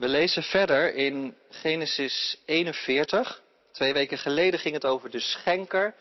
[0.00, 3.42] We lezen verder in Genesis 41.
[3.72, 5.94] Twee weken geleden ging het over de schenker.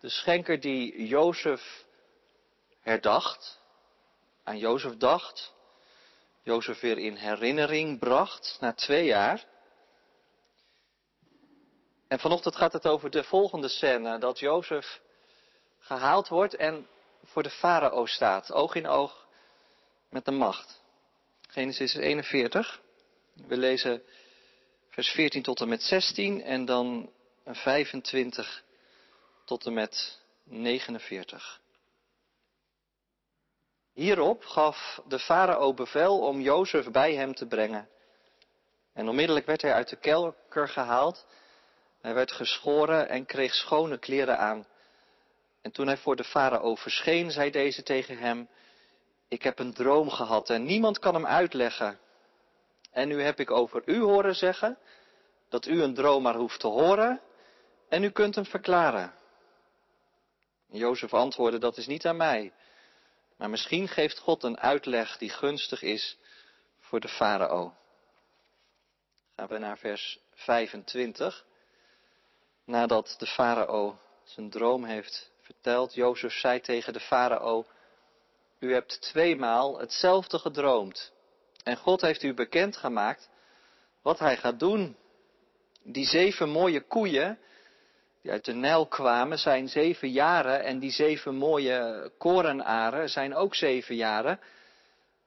[0.00, 1.84] De schenker die Jozef
[2.80, 3.60] herdacht,
[4.44, 5.52] aan Jozef dacht,
[6.42, 9.44] Jozef weer in herinnering bracht na twee jaar.
[12.08, 15.00] En vanochtend gaat het over de volgende scène, dat Jozef
[15.78, 16.86] gehaald wordt en
[17.24, 19.26] voor de farao staat, oog in oog
[20.10, 20.82] met de macht.
[21.48, 22.84] Genesis 41.
[23.46, 24.02] We lezen
[24.88, 27.10] vers 14 tot en met 16 en dan
[27.44, 28.64] 25
[29.44, 31.60] tot en met 49.
[33.92, 37.88] Hierop gaf de farao bevel om Jozef bij hem te brengen.
[38.92, 41.26] En onmiddellijk werd hij uit de kelker gehaald.
[42.00, 44.66] Hij werd geschoren en kreeg schone kleren aan.
[45.62, 48.48] En toen hij voor de farao verscheen, zei deze tegen hem,
[49.28, 51.98] ik heb een droom gehad en niemand kan hem uitleggen.
[52.96, 54.78] En nu heb ik over u horen zeggen
[55.48, 57.20] dat u een droom maar hoeft te horen
[57.88, 59.14] en u kunt hem verklaren.
[60.66, 62.52] Jozef antwoordde, dat is niet aan mij.
[63.36, 66.18] Maar misschien geeft God een uitleg die gunstig is
[66.78, 67.74] voor de farao.
[69.36, 71.44] Gaan we naar vers 25.
[72.64, 77.66] Nadat de farao zijn droom heeft verteld, Jozef zei tegen de farao,
[78.58, 81.14] u hebt tweemaal hetzelfde gedroomd.
[81.66, 83.30] En God heeft u bekendgemaakt
[84.02, 84.96] wat hij gaat doen.
[85.82, 87.38] Die zeven mooie koeien
[88.22, 93.54] die uit de Nijl kwamen zijn zeven jaren en die zeven mooie korenaren zijn ook
[93.54, 94.40] zeven jaren.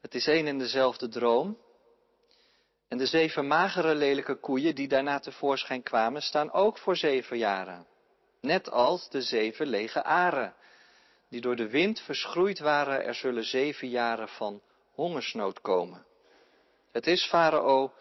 [0.01, 1.57] Het is één en dezelfde droom.
[2.87, 7.87] En de zeven magere lelijke koeien die daarna tevoorschijn kwamen staan ook voor zeven jaren.
[8.41, 10.53] Net als de zeven lege aren
[11.29, 16.07] die door de wind verschroeid waren, er zullen zeven jaren van hongersnood komen.
[16.91, 17.91] Het is, Farao,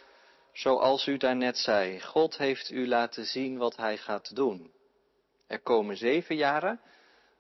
[0.53, 4.73] zoals u daarnet zei, God heeft u laten zien wat hij gaat doen.
[5.47, 6.81] Er komen zeven jaren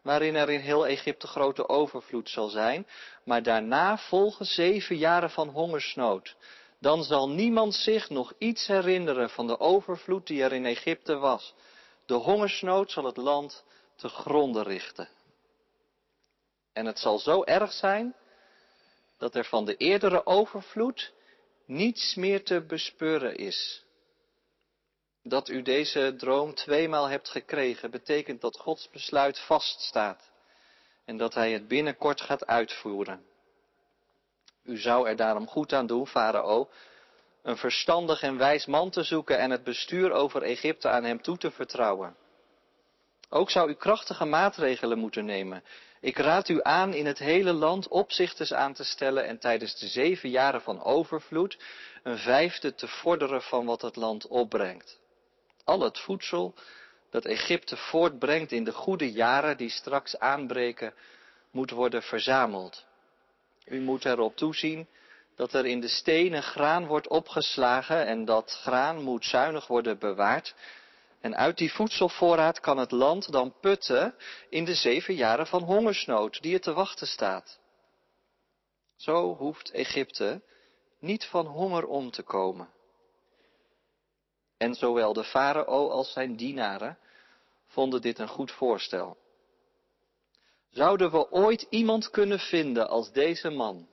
[0.02, 2.86] waarin er in heel Egypte grote overvloed zal zijn,
[3.24, 6.36] maar daarna volgen zeven jaren van hongersnood.
[6.80, 11.54] Dan zal niemand zich nog iets herinneren van de overvloed die er in Egypte was.
[12.06, 13.64] De hongersnood zal het land
[13.96, 15.08] te gronden richten.
[16.72, 18.14] En het zal zo erg zijn
[19.18, 21.12] dat er van de eerdere overvloed
[21.68, 23.84] niets meer te bespeuren is.
[25.22, 30.30] Dat u deze droom tweemaal hebt gekregen, betekent dat Gods besluit vaststaat
[31.04, 33.26] en dat Hij het binnenkort gaat uitvoeren.
[34.62, 36.70] U zou er daarom goed aan doen, Farao,
[37.42, 41.38] een verstandig en wijs man te zoeken en het bestuur over Egypte aan hem toe
[41.38, 42.16] te vertrouwen.
[43.28, 45.62] Ook zou u krachtige maatregelen moeten nemen.
[46.00, 49.86] Ik raad u aan in het hele land opzichters aan te stellen en tijdens de
[49.86, 51.58] zeven jaren van overvloed
[52.02, 54.98] een vijfde te vorderen van wat het land opbrengt.
[55.64, 56.54] Al het voedsel
[57.10, 60.94] dat Egypte voortbrengt in de goede jaren die straks aanbreken,
[61.50, 62.84] moet worden verzameld.
[63.64, 64.86] U moet erop toezien
[65.36, 70.54] dat er in de stenen graan wordt opgeslagen en dat graan moet zuinig worden bewaard.
[71.20, 74.14] En uit die voedselvoorraad kan het land dan putten
[74.48, 77.58] in de zeven jaren van hongersnood die er te wachten staat.
[78.96, 80.42] Zo hoeft Egypte
[80.98, 82.68] niet van honger om te komen.
[84.56, 86.98] En zowel de farao als zijn dienaren
[87.66, 89.16] vonden dit een goed voorstel.
[90.70, 93.88] Zouden we ooit iemand kunnen vinden als deze man?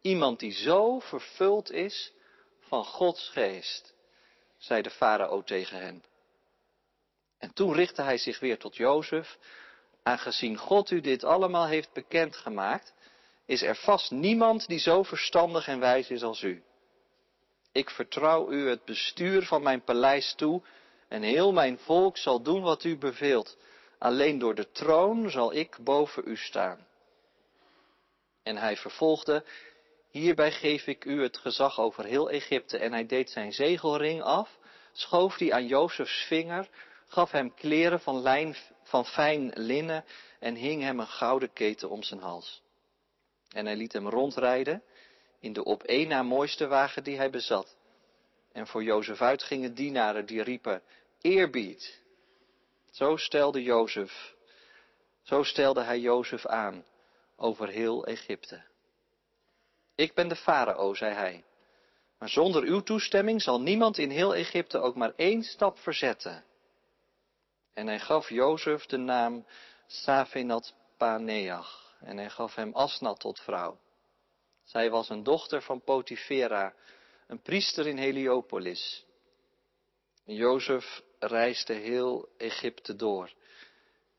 [0.00, 2.12] Iemand die zo vervuld is
[2.60, 3.94] van Gods geest,
[4.58, 6.04] zei de farao tegen hen.
[7.44, 9.38] En toen richtte hij zich weer tot Jozef.
[10.02, 12.94] Aangezien God u dit allemaal heeft bekendgemaakt,
[13.46, 16.62] is er vast niemand die zo verstandig en wijs is als u.
[17.72, 20.62] Ik vertrouw u het bestuur van mijn paleis toe
[21.08, 23.56] en heel mijn volk zal doen wat u beveelt.
[23.98, 26.86] Alleen door de troon zal ik boven u staan.
[28.42, 29.44] En hij vervolgde,
[30.10, 32.78] hierbij geef ik u het gezag over heel Egypte.
[32.78, 34.58] En hij deed zijn zegelring af,
[34.92, 36.68] schoof die aan Jozefs vinger,
[37.06, 40.04] gaf hem kleren van, lijn, van fijn linnen
[40.38, 42.62] en hing hem een gouden keten om zijn hals.
[43.48, 44.82] En hij liet hem rondrijden
[45.40, 47.76] in de op één na mooiste wagen die hij bezat.
[48.52, 50.82] En voor Jozef uit gingen dienaren die riepen,
[51.20, 52.02] eerbied.
[52.90, 54.34] Zo stelde Jozef,
[55.22, 56.84] zo stelde hij Jozef aan
[57.36, 58.62] over heel Egypte.
[59.94, 61.44] Ik ben de farao, zei hij.
[62.18, 66.44] Maar zonder uw toestemming zal niemand in heel Egypte ook maar één stap verzetten.
[67.74, 69.46] En hij gaf Jozef de naam
[69.86, 71.96] Safenat Paneach.
[72.00, 73.78] En hij gaf hem Asnat tot vrouw.
[74.64, 76.74] Zij was een dochter van Potifera,
[77.26, 79.06] een priester in Heliopolis.
[80.24, 83.32] Jozef reisde heel Egypte door.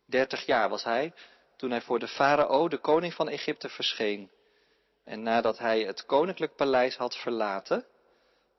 [0.05, 1.13] Dertig jaar was hij
[1.55, 4.31] toen hij voor de farao, de koning van Egypte, verscheen.
[5.03, 7.85] En nadat hij het koninklijk paleis had verlaten,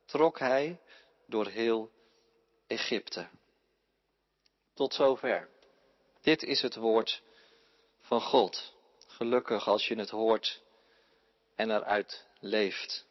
[0.04, 0.80] trok hij
[1.26, 1.90] door heel
[2.66, 3.28] Egypte.
[4.76, 5.48] Tot zover.
[6.20, 7.22] Dit is het woord
[8.00, 8.74] van God.
[9.06, 10.62] Gelukkig als je het hoort
[11.54, 13.06] en eruit leeft.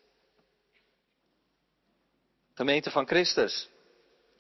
[2.54, 3.70] Gemeente van Christus,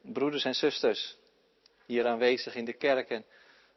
[0.01, 1.17] broeders en zusters,
[1.85, 3.25] hier aanwezig in de kerk en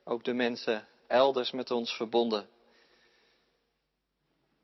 [0.04, 2.48] ook de mensen elders met ons verbonden.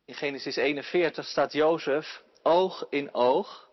[0.05, 3.69] In Genesis 41 staat Jozef oog in oog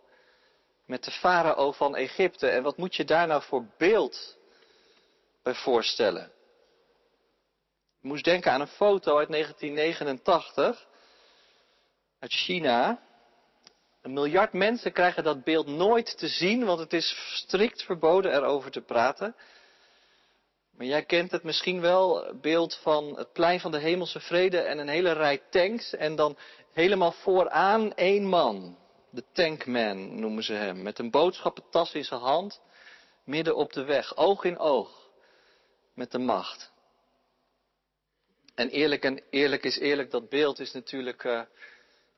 [0.86, 2.48] met de farao van Egypte.
[2.48, 4.40] En wat moet je daar nou voor beeld
[5.44, 6.32] voorstellen?
[8.02, 10.88] Je moest denken aan een foto uit 1989
[12.20, 13.00] uit China.
[14.02, 18.72] Een miljard mensen krijgen dat beeld nooit te zien, want het is strikt verboden erover
[18.72, 19.36] te praten.
[20.72, 24.78] Maar jij kent het misschien wel, beeld van het plein van de hemelse vrede en
[24.78, 26.38] een hele rij tanks en dan
[26.74, 28.78] helemaal vooraan één man.
[29.10, 32.62] De tankman noemen ze hem, met een boodschappentas in zijn hand,
[33.24, 35.01] midden op de weg, oog in oog
[35.94, 36.72] met de macht.
[38.56, 41.42] En eerlijk, en eerlijk is eerlijk, dat beeld is natuurlijk uh,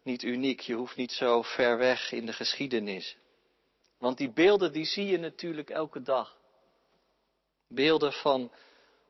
[0.03, 0.59] niet uniek.
[0.59, 3.17] Je hoeft niet zo ver weg in de geschiedenis.
[3.97, 6.37] Want die beelden die zie je natuurlijk elke dag.
[7.67, 8.51] Beelden van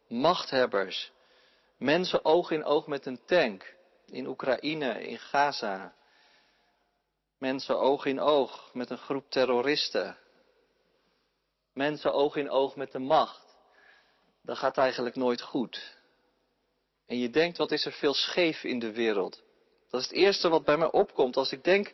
[0.07, 1.11] machthebbers.
[1.77, 3.75] Mensen oog in oog met een tank.
[4.05, 5.95] In Oekraïne, in Gaza.
[7.37, 10.17] Mensen oog in oog met een groep terroristen.
[11.73, 13.42] Mensen oog in oog met de macht.
[14.43, 15.97] Dat gaat eigenlijk nooit goed.
[17.05, 19.43] En je denkt, wat is er veel scheef in de wereld?
[19.89, 21.93] Dat is het eerste wat bij mij opkomt als ik denk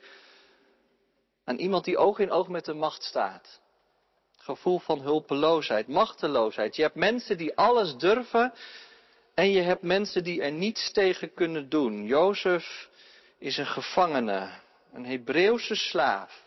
[1.44, 3.62] aan iemand die oog in oog met de macht staat.
[4.38, 6.76] Gevoel van hulpeloosheid, machteloosheid.
[6.76, 8.54] Je hebt mensen die alles durven
[9.34, 12.06] en je hebt mensen die er niets tegen kunnen doen.
[12.06, 12.90] Jozef
[13.38, 14.50] is een gevangene,
[14.94, 16.44] een Hebreeuwse slaaf.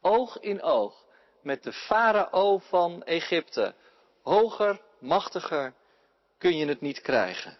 [0.00, 1.04] Oog in oog
[1.42, 3.74] met de farao van Egypte.
[4.22, 5.74] Hoger, machtiger
[6.38, 7.58] kun je het niet krijgen.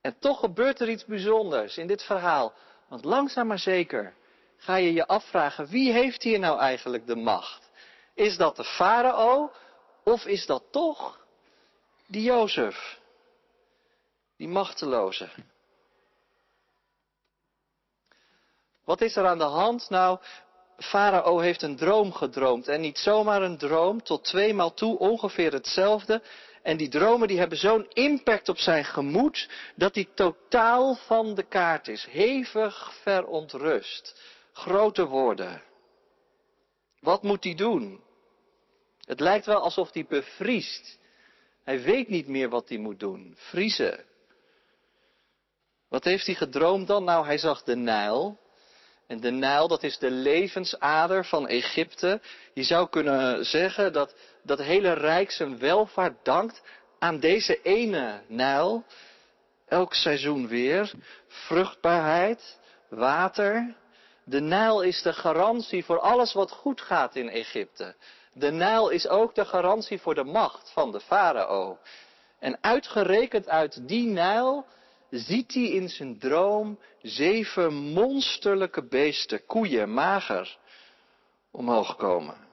[0.00, 2.54] En toch gebeurt er iets bijzonders in dit verhaal.
[2.88, 4.14] Want langzaam maar zeker
[4.56, 7.70] ga je je afvragen, wie heeft hier nou eigenlijk de macht?
[8.14, 9.52] Is dat de farao
[10.04, 11.26] of is dat toch
[12.06, 12.98] die Jozef?
[14.36, 15.28] Die machteloze.
[18.84, 19.90] Wat is er aan de hand?
[19.90, 20.18] Nou,
[20.80, 22.68] Farao heeft een droom gedroomd.
[22.68, 26.22] En niet zomaar een droom, tot tweemaal toe ongeveer hetzelfde.
[26.62, 31.42] En die dromen die hebben zo'n impact op zijn gemoed dat hij totaal van de
[31.42, 32.06] kaart is.
[32.10, 34.20] Hevig verontrust.
[34.52, 35.62] Grote woorden.
[37.00, 38.00] Wat moet hij doen?
[39.04, 40.98] Het lijkt wel alsof hij bevriest.
[41.64, 43.34] Hij weet niet meer wat hij moet doen.
[43.36, 44.04] Vriezen.
[45.88, 47.04] Wat heeft hij gedroomd dan?
[47.04, 48.38] Nou, hij zag de Nijl.
[49.10, 52.20] En de Nijl, dat is de levensader van Egypte.
[52.54, 56.62] Je zou kunnen zeggen dat dat hele rijk zijn welvaart dankt
[56.98, 58.84] aan deze ene Nijl.
[59.68, 60.92] Elk seizoen weer.
[61.26, 62.58] Vruchtbaarheid,
[62.88, 63.74] water.
[64.24, 67.94] De Nijl is de garantie voor alles wat goed gaat in Egypte.
[68.32, 71.78] De Nijl is ook de garantie voor de macht van de farao.
[72.38, 74.66] En uitgerekend uit die Nijl
[75.10, 80.58] ziet hij in zijn droom zeven monsterlijke beesten, koeien, mager,
[81.50, 82.48] omhoog komen.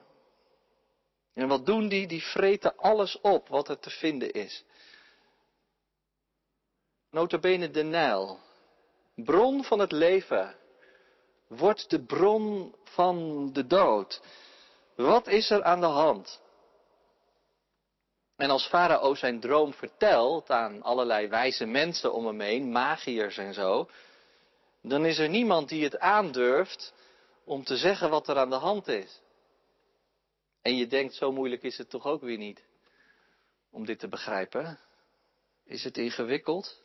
[1.34, 2.06] En wat doen die?
[2.06, 4.64] Die vreten alles op wat er te vinden is.
[7.10, 8.38] Notabene de Nijl,
[9.14, 10.56] bron van het leven,
[11.46, 14.20] wordt de bron van de dood.
[14.96, 16.40] Wat is er aan de hand?
[18.38, 23.54] En als Farao zijn droom vertelt aan allerlei wijze mensen om hem heen, magiërs en
[23.54, 23.88] zo,
[24.82, 26.94] dan is er niemand die het aandurft
[27.44, 29.20] om te zeggen wat er aan de hand is.
[30.62, 32.64] En je denkt, zo moeilijk is het toch ook weer niet
[33.70, 34.78] om dit te begrijpen?
[35.64, 36.82] Is het ingewikkeld?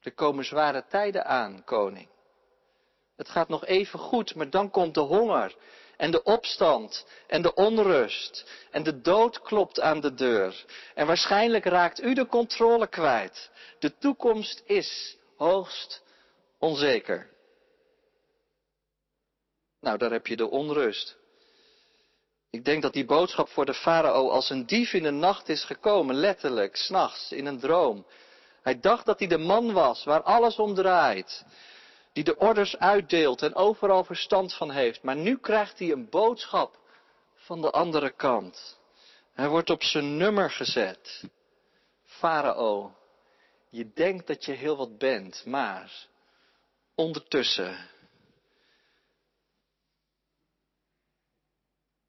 [0.00, 2.08] Er komen zware tijden aan, koning.
[3.16, 5.56] Het gaat nog even goed, maar dan komt de honger
[6.00, 10.64] en de opstand en de onrust en de dood klopt aan de deur.
[10.94, 13.50] En waarschijnlijk raakt u de controle kwijt.
[13.78, 16.02] De toekomst is hoogst
[16.58, 17.30] onzeker.
[19.80, 21.16] Nou, daar heb je de onrust.
[22.50, 25.64] Ik denk dat die boodschap voor de farao als een dief in de nacht is
[25.64, 28.06] gekomen, letterlijk, s'nachts, in een droom.
[28.62, 31.44] Hij dacht dat hij de man was waar alles om draait.
[32.12, 35.02] Die de orders uitdeelt en overal verstand van heeft.
[35.02, 36.78] Maar nu krijgt hij een boodschap
[37.34, 38.78] van de andere kant.
[39.32, 41.24] Hij wordt op zijn nummer gezet.
[42.04, 42.94] Farao,
[43.68, 46.06] je denkt dat je heel wat bent, maar
[46.94, 47.88] ondertussen.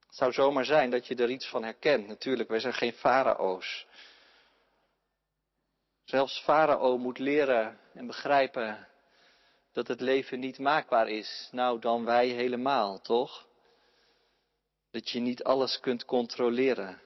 [0.05, 2.08] Het zou zomaar zijn dat je er iets van herkent.
[2.08, 3.86] Natuurlijk, wij zijn geen farao's.
[6.03, 8.88] Zelfs farao moet leren en begrijpen
[9.72, 11.50] dat het leven niet maakbaar is.
[11.51, 13.46] Nou, dan wij helemaal, toch?
[14.92, 17.01] Dat je niet alles kunt controleren.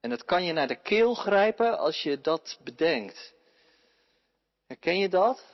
[0.00, 3.34] En het kan je naar de keel grijpen als je dat bedenkt.
[4.66, 5.52] Herken je dat?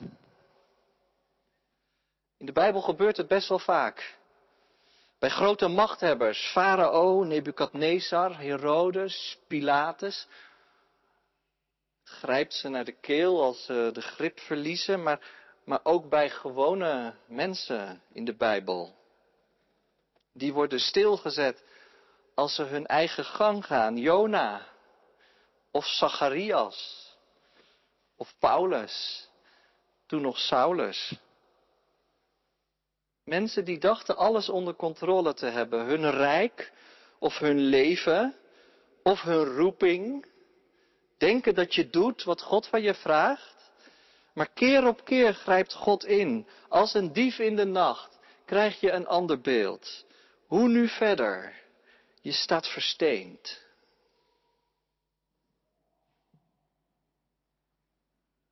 [2.37, 4.17] In de Bijbel gebeurt het best wel vaak.
[5.19, 10.27] Bij grote machthebbers, Farao, Nebukadnezar, Herodes, Pilatus,
[12.07, 15.31] grijpt ze naar de keel als ze de grip verliezen, maar,
[15.63, 18.95] maar ook bij gewone mensen in de Bijbel.
[20.33, 21.63] Die worden stilgezet
[22.33, 23.97] als ze hun eigen gang gaan.
[23.97, 24.67] Jona
[25.71, 27.07] of Zacharias
[28.15, 29.27] of Paulus,
[30.05, 31.19] toen nog Saulus.
[33.23, 36.71] Mensen die dachten alles onder controle te hebben, hun rijk
[37.19, 38.35] of hun leven
[39.03, 40.25] of hun roeping.
[41.17, 43.71] Denken dat je doet wat God van je vraagt.
[44.33, 46.47] Maar keer op keer grijpt God in.
[46.69, 50.05] Als een dief in de nacht krijg je een ander beeld.
[50.47, 51.53] Hoe nu verder?
[52.21, 53.65] Je staat versteend.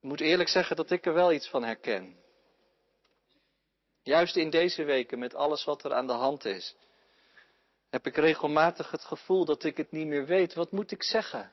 [0.01, 2.23] Ik moet eerlijk zeggen dat ik er wel iets van herken.
[4.03, 6.75] Juist in deze weken, met alles wat er aan de hand is,
[7.89, 10.53] heb ik regelmatig het gevoel dat ik het niet meer weet.
[10.53, 11.51] Wat moet ik zeggen?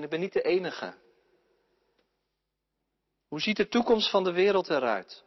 [0.00, 0.94] En ik ben niet de enige.
[3.28, 5.24] Hoe ziet de toekomst van de wereld eruit?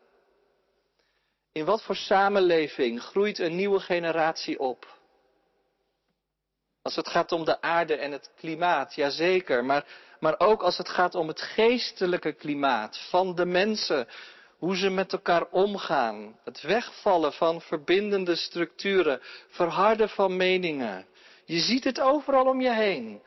[1.52, 5.00] In wat voor samenleving groeit een nieuwe generatie op?
[6.82, 9.66] Als het gaat om de aarde en het klimaat, jazeker.
[9.66, 9.86] Maar,
[10.20, 14.08] maar ook als het gaat om het geestelijke klimaat van de mensen.
[14.58, 16.40] Hoe ze met elkaar omgaan.
[16.44, 19.22] Het wegvallen van verbindende structuren.
[19.48, 21.06] Verharden van meningen.
[21.46, 23.22] Je ziet het overal om je heen.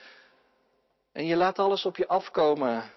[1.17, 2.91] En je laat alles op je afkomen.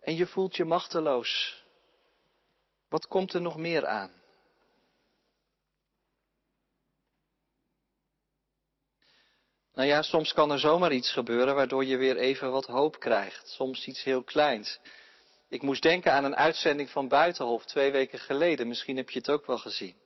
[0.00, 1.62] En je voelt je machteloos.
[2.88, 4.10] Wat komt er nog meer aan?
[9.74, 13.48] Nou ja, soms kan er zomaar iets gebeuren waardoor je weer even wat hoop krijgt.
[13.48, 14.78] Soms iets heel kleins.
[15.48, 18.68] Ik moest denken aan een uitzending van Buitenhof twee weken geleden.
[18.68, 20.05] Misschien heb je het ook wel gezien.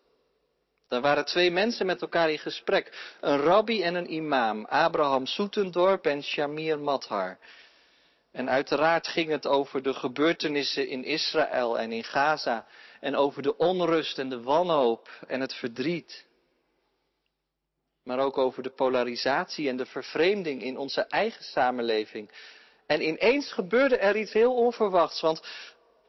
[0.91, 3.15] Daar waren twee mensen met elkaar in gesprek.
[3.21, 4.65] Een rabbi en een imam.
[4.65, 7.39] Abraham Soetendorp en Shamir Mathar.
[8.33, 12.67] En uiteraard ging het over de gebeurtenissen in Israël en in Gaza.
[13.01, 16.29] En over de onrust en de wanhoop en het verdriet
[18.03, 22.31] maar ook over de polarisatie en de vervreemding in onze eigen samenleving.
[22.87, 25.43] En ineens gebeurde er iets heel onverwachts, want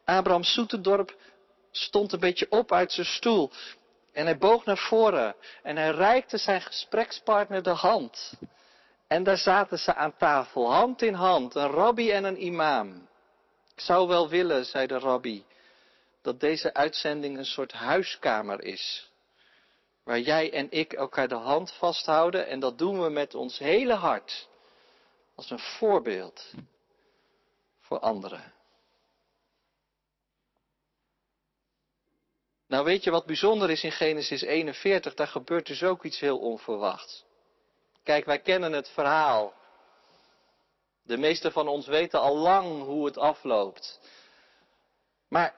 [0.05, 1.15] Abraham Soetendorp
[1.71, 3.51] stond een beetje op uit zijn stoel.
[4.11, 8.33] En hij boog naar voren en hij reikte zijn gesprekspartner de hand.
[9.07, 13.07] En daar zaten ze aan tafel, hand in hand, een rabbi en een imam.
[13.75, 15.45] Ik zou wel willen, zei de rabbi,
[16.21, 19.11] dat deze uitzending een soort huiskamer is.
[20.03, 23.93] Waar jij en ik elkaar de hand vasthouden en dat doen we met ons hele
[23.93, 24.47] hart.
[25.35, 26.53] Als een voorbeeld
[27.81, 28.53] voor anderen.
[32.71, 35.13] Nou weet je wat bijzonder is in Genesis 41?
[35.13, 37.25] Daar gebeurt dus ook iets heel onverwachts.
[38.03, 39.53] Kijk, wij kennen het verhaal.
[41.03, 43.99] De meeste van ons weten al lang hoe het afloopt.
[45.29, 45.55] Maar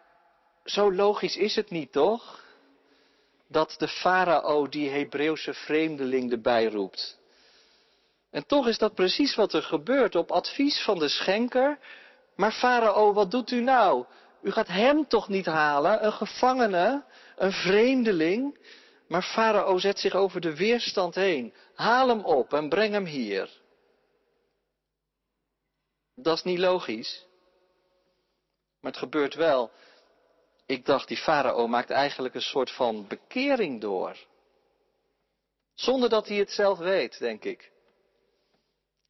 [0.65, 2.41] zo logisch is het niet, toch?
[3.47, 7.17] dat de farao die Hebreeuwse vreemdeling erbij roept.
[8.31, 11.79] En toch is dat precies wat er gebeurt op advies van de schenker.
[12.35, 14.05] Maar farao, wat doet u nou?
[14.43, 17.03] U gaat hem toch niet halen, een gevangene,
[17.35, 18.57] een vreemdeling?
[19.07, 21.53] Maar farao zet zich over de weerstand heen.
[21.73, 23.49] Haal hem op en breng hem hier.
[26.15, 27.25] Dat is niet logisch.
[28.79, 29.71] Maar het gebeurt wel.
[30.65, 34.17] Ik dacht, die farao maakt eigenlijk een soort van bekering door.
[35.73, 37.71] Zonder dat hij het zelf weet, denk ik.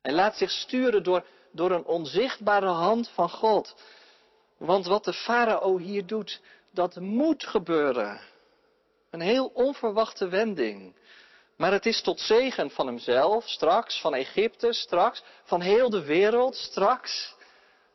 [0.01, 3.75] Hij laat zich sturen door, door een onzichtbare hand van God.
[4.65, 6.41] Want wat de farao hier doet,
[6.71, 8.21] dat moet gebeuren.
[9.09, 10.95] Een heel onverwachte wending.
[11.57, 16.55] Maar het is tot zegen van hemzelf, straks, van Egypte, straks, van heel de wereld,
[16.55, 17.35] straks.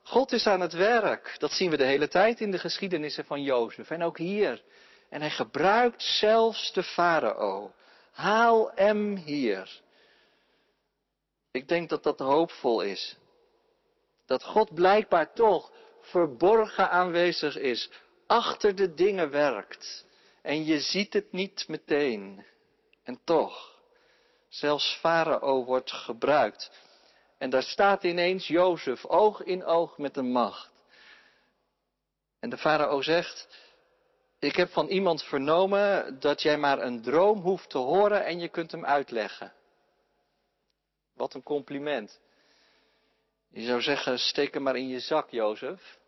[0.03, 1.35] God is aan het werk.
[1.39, 4.63] Dat zien we de hele tijd in de geschiedenissen van Jozef en ook hier.
[5.09, 7.73] En hij gebruikt zelfs de farao.
[8.13, 9.81] Haal hem hier.
[11.51, 13.17] Ik denk dat dat hoopvol is.
[14.27, 15.77] Dat God blijkbaar toch
[16.11, 17.91] verborgen aanwezig is,
[18.27, 20.07] achter de dingen werkt.
[20.43, 22.45] En je ziet het niet meteen.
[23.03, 23.81] En toch,
[24.49, 26.71] zelfs Farao wordt gebruikt.
[27.39, 30.71] En daar staat ineens Jozef oog in oog met de macht.
[32.41, 33.49] En de farao zegt,
[34.39, 38.49] ik heb van iemand vernomen dat jij maar een droom hoeft te horen en je
[38.49, 39.53] kunt hem uitleggen.
[41.15, 42.21] Wat een compliment.
[43.51, 45.99] Je zou zeggen, steek hem maar in je zak, Jozef.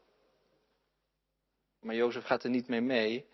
[1.81, 3.27] Maar Jozef gaat er niet mee mee.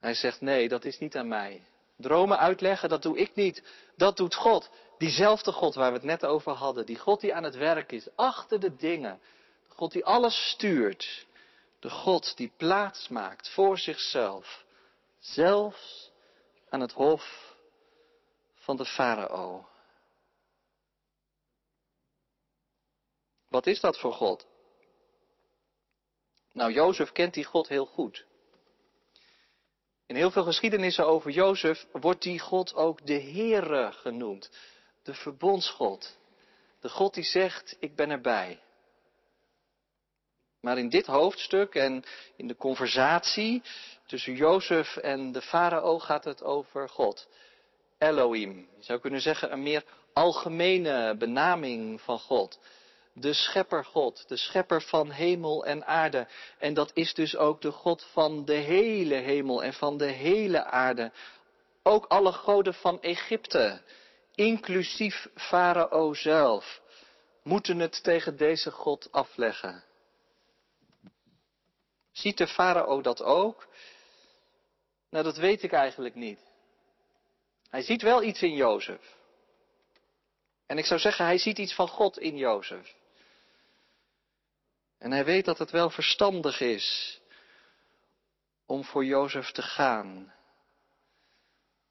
[0.00, 1.62] Hij zegt, nee, dat is niet aan mij.
[1.96, 3.62] Dromen uitleggen, dat doe ik niet.
[3.96, 4.70] Dat doet God.
[4.98, 6.86] Diezelfde God waar we het net over hadden.
[6.86, 9.20] Die God die aan het werk is, achter de dingen.
[9.68, 11.26] De God die alles stuurt.
[11.80, 14.64] De God die plaats maakt voor zichzelf.
[15.18, 16.10] Zelfs
[16.68, 17.54] aan het hof
[18.54, 19.66] van de farao.
[23.48, 24.46] Wat is dat voor God?
[26.52, 28.26] Nou, Jozef kent die God heel goed.
[30.06, 34.50] In heel veel geschiedenissen over Jozef wordt die God ook de Heere genoemd.
[35.02, 36.18] De verbondsgod.
[36.80, 38.60] De God die zegt, ik ben erbij.
[40.60, 42.04] Maar in dit hoofdstuk en
[42.36, 43.62] in de conversatie
[44.06, 47.28] tussen Jozef en de farao gaat het over God.
[47.98, 48.68] Elohim.
[48.76, 52.58] Je zou kunnen zeggen een meer algemene benaming van God
[53.20, 56.28] de schepper God, de schepper van hemel en aarde.
[56.58, 60.64] En dat is dus ook de God van de hele hemel en van de hele
[60.64, 61.12] aarde.
[61.82, 63.82] Ook alle goden van Egypte,
[64.34, 66.80] inclusief Farao zelf,
[67.42, 69.84] moeten het tegen deze God afleggen.
[72.12, 73.68] Ziet de Farao dat ook?
[75.10, 76.40] Nou, dat weet ik eigenlijk niet.
[77.70, 79.16] Hij ziet wel iets in Jozef.
[80.66, 82.94] En ik zou zeggen, hij ziet iets van God in Jozef.
[84.98, 87.20] En hij weet dat het wel verstandig is
[88.66, 90.32] om voor Jozef te gaan.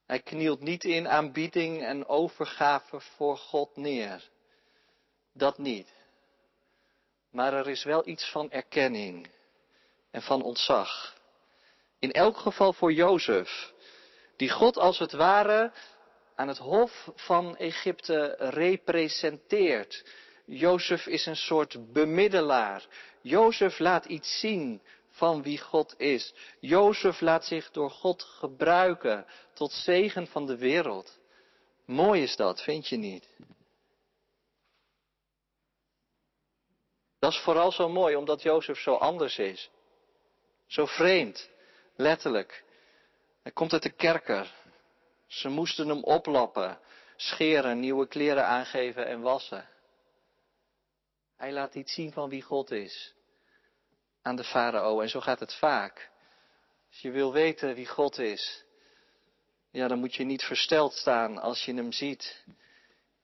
[0.06, 4.30] Hij knielt niet in aanbieding en overgave voor God neer.
[5.34, 5.94] Dat niet.
[7.32, 9.30] Maar er is wel iets van erkenning
[10.12, 11.16] en van ontzag.
[12.00, 13.74] In elk geval voor Jozef,
[14.36, 15.72] die God als het ware
[16.36, 20.06] aan het hof van Egypte representeert.
[20.50, 22.86] Jozef is een soort bemiddelaar.
[23.22, 26.34] Jozef laat iets zien van wie God is.
[26.60, 31.20] Jozef laat zich door God gebruiken tot zegen van de wereld.
[31.86, 33.30] Mooi is dat, vind je niet?
[37.20, 39.70] Dat is vooral zo mooi omdat Jozef zo anders is.
[40.68, 41.50] Zo vreemd,
[41.96, 42.64] letterlijk.
[43.44, 44.56] Hij komt uit de kerker.
[45.28, 46.80] Ze moesten hem oplappen,
[47.16, 49.70] scheren, nieuwe kleren aangeven en wassen.
[51.38, 53.14] Hij laat iets zien van wie God is
[54.22, 55.02] aan de farao.
[55.02, 56.12] En zo gaat het vaak.
[56.90, 58.64] Als je wil weten wie God is,
[59.72, 62.44] ja, dan moet je niet versteld staan als je hem ziet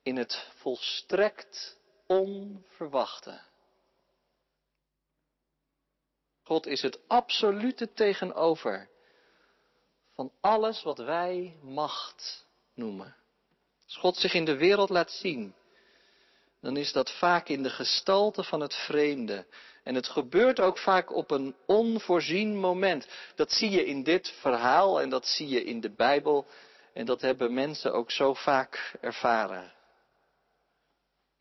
[0.04, 3.42] in het volstrekt onverwachte.
[6.44, 8.90] God is het absolute tegenover
[10.12, 13.16] van alles wat wij macht noemen.
[13.86, 15.56] Als God zich in de wereld laat zien,
[16.64, 19.46] dan is dat vaak in de gestalte van het vreemde.
[19.84, 23.08] En het gebeurt ook vaak op een onvoorzien moment.
[23.36, 26.48] Dat zie je in dit verhaal en dat zie je in de Bijbel.
[26.94, 29.74] En dat hebben mensen ook zo vaak ervaren.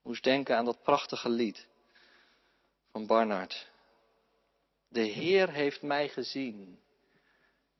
[0.03, 1.67] Moest denken aan dat prachtige lied
[2.93, 3.71] van Barnard.
[4.89, 6.79] De Heer heeft mij gezien.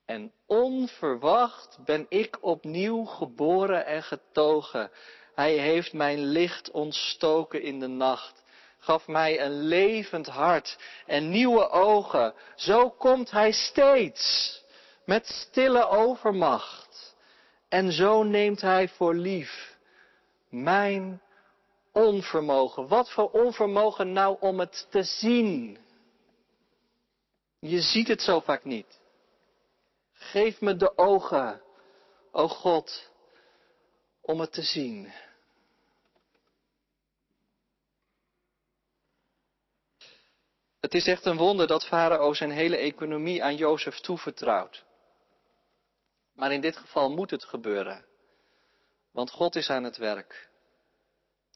[0.05, 4.91] En onverwacht ben ik opnieuw geboren en getogen.
[5.35, 8.43] Hij heeft mijn licht ontstoken in de nacht,
[8.79, 12.35] gaf mij een levend hart en nieuwe ogen.
[12.57, 14.61] Zo komt Hij steeds
[15.05, 17.17] met stille overmacht.
[17.69, 19.73] En zo neemt Hij voor lief
[20.49, 21.23] mijn
[21.93, 22.89] onvermogen.
[22.89, 25.79] Wat voor onvermogen nou om het te zien?
[27.59, 29.01] Je ziet het zo vaak niet.
[30.13, 31.63] Geef me de ogen,
[32.33, 33.11] o God,
[34.23, 35.13] om het te zien.
[40.81, 44.85] Het is echt een wonder dat Farao zijn hele economie aan Jozef toevertrouwt.
[46.35, 48.05] Maar in dit geval moet het gebeuren.
[49.11, 50.51] Want God is aan het werk.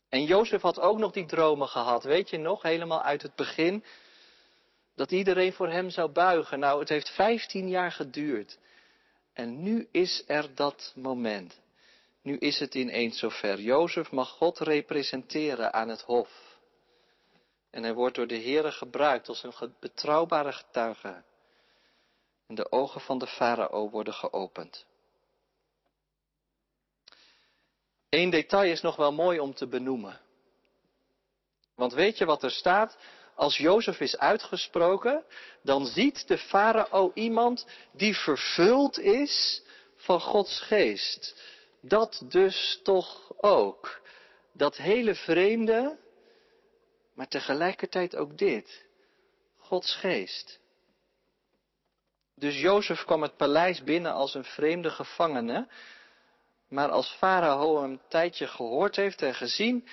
[0.08, 3.84] En Jozef had ook nog die dromen gehad, weet je nog, helemaal uit het begin.
[4.94, 6.58] Dat iedereen voor hem zou buigen.
[6.58, 8.58] Nou, het heeft vijftien jaar geduurd.
[9.32, 11.60] En nu is er dat moment.
[12.26, 13.60] Nu is het ineens zover.
[13.60, 16.58] Jozef mag God representeren aan het hof.
[17.70, 21.22] En hij wordt door de Heere gebruikt als een betrouwbare getuige.
[22.46, 24.86] En de ogen van de farao worden geopend.
[28.08, 30.20] Eén detail is nog wel mooi om te benoemen.
[31.74, 32.98] Want weet je wat er staat?
[33.34, 35.24] Als Jozef is uitgesproken,
[35.62, 39.62] dan ziet de farao iemand die vervuld is
[39.96, 41.54] van Gods geest.
[41.88, 44.00] Dat dus toch ook.
[44.52, 45.98] Dat hele vreemde,
[47.14, 48.84] maar tegelijkertijd ook dit.
[49.56, 50.60] Gods geest.
[52.34, 55.68] Dus Jozef kwam het paleis binnen als een vreemde gevangene.
[56.68, 59.88] Maar als Farao hem een tijdje gehoord heeft en gezien,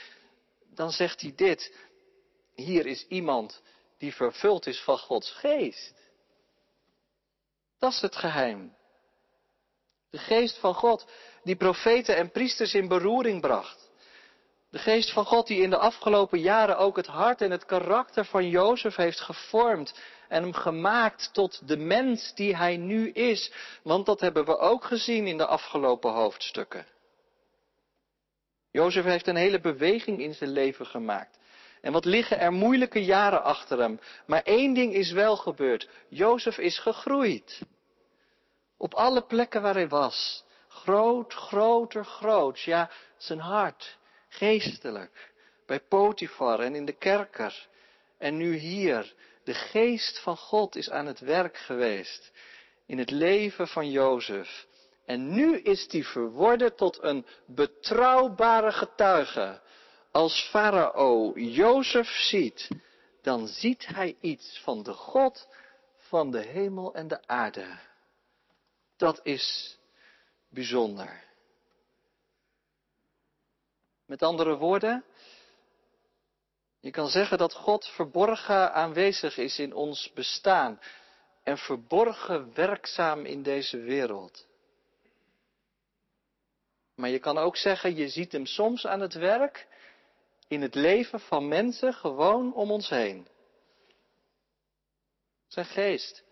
[0.65, 1.75] dan zegt hij dit.
[2.55, 3.61] Hier is iemand
[3.97, 5.93] die vervuld is van Gods geest.
[7.79, 8.75] Dat is het geheim.
[10.09, 11.05] De geest van God
[11.43, 13.91] die profeten en priesters in beroering bracht.
[14.69, 18.25] De geest van God die in de afgelopen jaren ook het hart en het karakter
[18.25, 23.51] van Jozef heeft gevormd en hem gemaakt tot de mens die hij nu is.
[23.83, 26.85] Want dat hebben we ook gezien in de afgelopen hoofdstukken.
[28.71, 31.39] Jozef heeft een hele beweging in zijn leven gemaakt.
[31.81, 33.99] En wat liggen er moeilijke jaren achter hem.
[34.25, 35.89] Maar één ding is wel gebeurd.
[36.07, 37.61] Jozef is gegroeid.
[38.77, 40.45] Op alle plekken waar hij was.
[40.73, 42.59] Groot, groter, groot.
[42.59, 43.97] Ja, zijn hart.
[44.29, 45.31] Geestelijk.
[45.65, 47.67] Bij Potifar en in de kerker.
[48.17, 49.13] En nu hier.
[49.43, 52.31] De geest van God is aan het werk geweest.
[52.85, 54.67] In het leven van Jozef.
[55.05, 59.61] En nu is hij verworden tot een betrouwbare getuige.
[60.11, 62.67] Als Farao Jozef ziet,
[63.21, 65.47] dan ziet hij iets van de God
[65.97, 67.79] van de hemel en de aarde.
[68.97, 69.77] Dat is
[70.53, 71.23] bijzonder.
[74.05, 75.03] Met andere woorden,
[76.79, 80.79] je kan zeggen dat God verborgen aanwezig is in ons bestaan
[81.43, 84.47] en verborgen werkzaam in deze wereld.
[86.95, 89.67] Maar je kan ook zeggen, je ziet hem soms aan het werk
[90.47, 93.27] in het leven van mensen gewoon om ons heen.
[95.47, 96.23] Zijn geest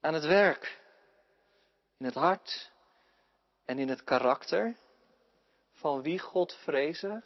[0.00, 0.80] aan het werk
[1.98, 2.69] in het hart
[3.70, 4.76] en in het karakter
[5.72, 7.24] van wie God vrezen.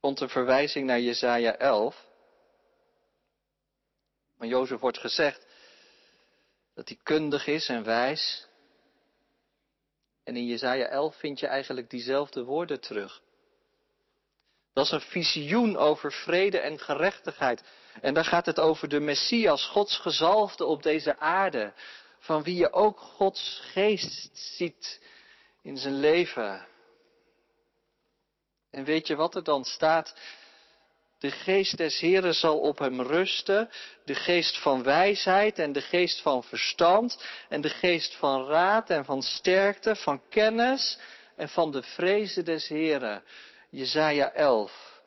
[0.00, 2.06] Komt een verwijzing naar Jesaja 11.
[4.36, 5.46] Van Jozef wordt gezegd
[6.74, 8.46] dat hij kundig is en wijs.
[10.24, 13.22] En in Jesaja 11 vind je eigenlijk diezelfde woorden terug.
[14.72, 17.62] Dat is een visioen over vrede en gerechtigheid.
[18.00, 21.72] En daar gaat het over de Messias, Gods gezalfde op deze aarde.
[22.18, 25.00] Van wie je ook Gods geest ziet
[25.62, 26.66] in zijn leven.
[28.70, 30.14] En weet je wat er dan staat?
[31.18, 33.70] De geest des Heren zal op hem rusten,
[34.04, 39.04] de geest van wijsheid en de geest van verstand en de geest van raad en
[39.04, 40.98] van sterkte, van kennis
[41.36, 43.22] en van de vrezen des Heren.
[43.70, 44.97] Jezaja 11,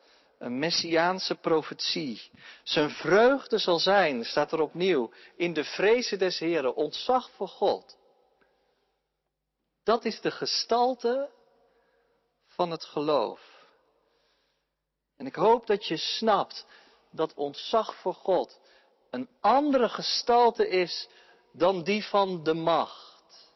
[0.42, 2.30] een messiaanse profetie.
[2.62, 7.96] Zijn vreugde zal zijn, staat er opnieuw, in de vrezen des Heren, ontzag voor God.
[9.84, 11.30] Dat is de gestalte
[12.46, 13.40] van het geloof.
[15.16, 16.66] En ik hoop dat je snapt
[17.10, 18.60] dat ontzag voor God
[19.10, 21.08] een andere gestalte is
[21.52, 23.52] dan die van de macht.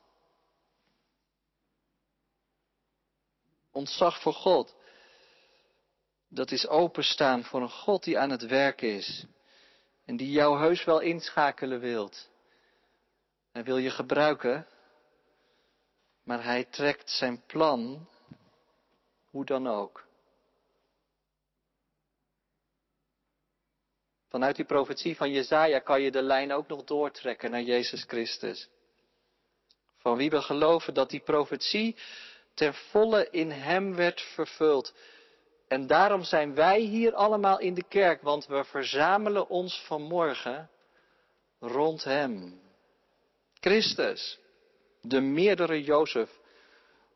[3.73, 4.75] Ontzag voor God,
[6.29, 9.27] dat is openstaan voor een God die aan het werk is
[10.05, 12.29] en die jou heus wel inschakelen wilt.
[13.53, 14.67] Hij wil je gebruiken,
[16.23, 18.09] maar hij trekt zijn plan
[19.31, 20.05] hoe dan ook.
[24.29, 28.69] Vanuit die profetie van Jezaja kan je de lijn ook nog doortrekken naar Jezus Christus.
[29.99, 31.97] Van wie we geloven dat die profetie
[32.55, 34.95] ten volle in Hem werd vervuld.
[35.69, 40.71] En daarom zijn wij hier allemaal in de kerk, want we verzamelen ons vanmorgen
[41.61, 42.61] rond Hem.
[43.61, 44.39] Christus,
[45.01, 46.31] de meerdere Jozef,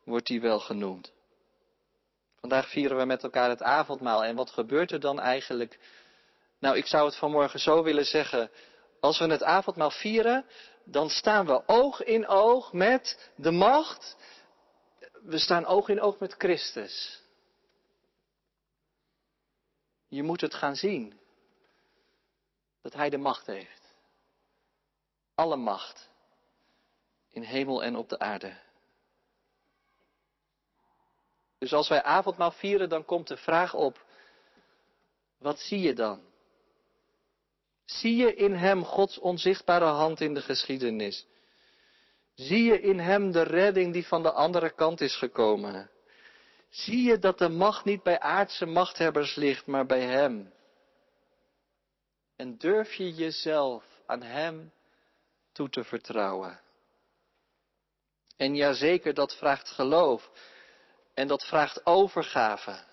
[0.03, 1.11] wordt hij wel genoemd.
[2.39, 4.23] Vandaag vieren we met elkaar het avondmaal.
[4.23, 5.79] En wat gebeurt er dan eigenlijk
[6.59, 8.51] nou, ik zou het vanmorgen zo willen zeggen.
[8.99, 10.45] Als we het avondmaal vieren,
[10.83, 14.15] dan staan we oog in oog met de macht
[15.23, 17.20] we staan oog in oog met Christus.
[20.11, 21.19] Je moet het gaan zien.
[22.81, 23.95] Dat Hij de macht heeft.
[25.35, 26.09] Alle macht.
[27.29, 28.57] In hemel en op de aarde.
[31.57, 34.05] Dus als wij avondmaal vieren, dan komt de vraag op.
[35.37, 36.21] Wat zie je dan?
[37.85, 41.27] Zie je in Hem Gods onzichtbare hand in de geschiedenis?
[42.33, 45.89] Zie je in Hem de redding die van de andere kant is gekomen?
[46.71, 50.53] Zie je dat de macht niet bij aardse machthebbers ligt, maar bij Hem?
[52.35, 54.71] En durf je jezelf aan Hem
[55.51, 56.59] toe te vertrouwen?
[58.37, 60.31] En ja, zeker, dat vraagt geloof.
[61.13, 62.83] En dat vraagt overgave.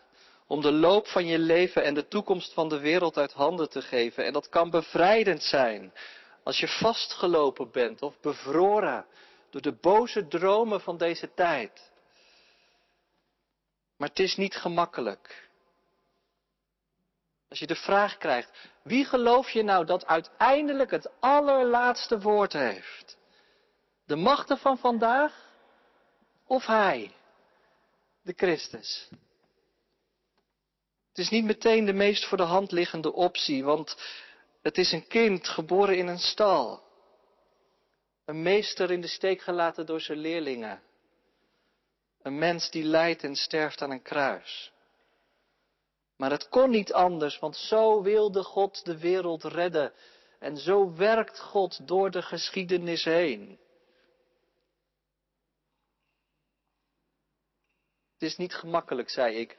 [0.46, 3.82] Om de loop van je leven en de toekomst van de wereld uit handen te
[3.82, 4.24] geven.
[4.24, 5.92] En dat kan bevrijdend zijn.
[6.42, 9.06] Als je vastgelopen bent of bevroren
[9.50, 11.87] door de boze dromen van deze tijd.
[13.98, 15.48] Maar het is niet gemakkelijk.
[17.48, 18.50] Als je de vraag krijgt,
[18.82, 23.16] wie geloof je nou dat uiteindelijk het allerlaatste woord heeft?
[24.06, 25.46] De machten van vandaag
[26.46, 27.12] of hij,
[28.22, 29.08] de Christus?
[31.08, 33.96] Het is niet meteen de meest voor de hand liggende optie, want
[34.62, 36.82] het is een kind geboren in een stal.
[38.24, 40.82] Een meester in de steek gelaten door zijn leerlingen.
[42.22, 44.72] Een mens die lijdt en sterft aan een kruis.
[46.16, 49.92] Maar het kon niet anders, want zo wilde God de wereld redden.
[50.38, 53.58] En zo werkt God door de geschiedenis heen.
[58.12, 59.56] Het is niet gemakkelijk, zei ik,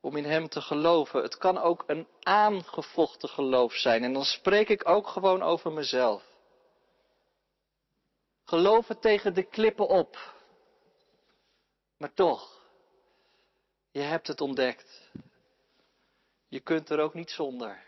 [0.00, 1.22] om in Hem te geloven.
[1.22, 4.04] Het kan ook een aangevochten geloof zijn.
[4.04, 6.22] En dan spreek ik ook gewoon over mezelf.
[8.44, 10.33] Geloven tegen de klippen op.
[11.96, 12.62] Maar toch,
[13.90, 15.10] je hebt het ontdekt.
[16.48, 17.82] Je kunt er ook niet zonder.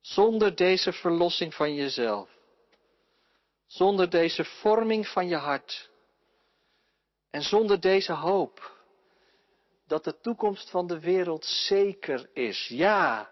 [0.00, 2.30] Zonder deze verlossing van jezelf.
[3.66, 5.90] Zonder deze vorming van je hart.
[7.30, 8.76] En zonder deze hoop
[9.86, 12.66] dat de toekomst van de wereld zeker is.
[12.68, 13.30] Ja,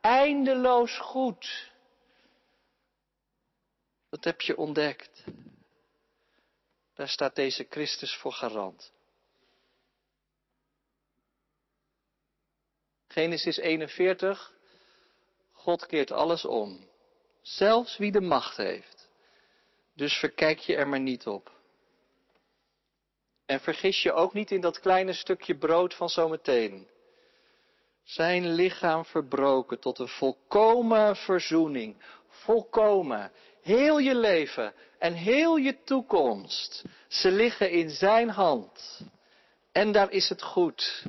[0.00, 1.70] eindeloos goed.
[4.08, 5.24] Dat heb je ontdekt.
[7.02, 8.92] Daar staat deze Christus voor garant.
[13.08, 14.52] Genesis 41.
[15.52, 16.88] God keert alles om.
[17.40, 19.08] Zelfs wie de macht heeft.
[19.94, 21.52] Dus verkijk je er maar niet op.
[23.46, 26.88] En vergis je ook niet in dat kleine stukje brood van zometeen.
[28.02, 32.02] Zijn lichaam verbroken tot een volkomen verzoening.
[32.28, 33.32] Volkomen.
[33.62, 36.84] Heel je leven en heel je toekomst.
[37.08, 39.00] Ze liggen in zijn hand.
[39.72, 41.06] En daar is het goed.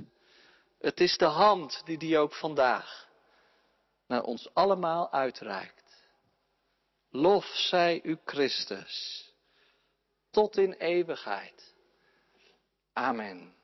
[0.79, 3.07] Het is de hand die die ook vandaag
[4.07, 6.03] naar ons allemaal uitreikt.
[7.09, 9.25] Lof zij u Christus.
[10.31, 11.73] Tot in eeuwigheid.
[12.93, 13.55] Amen.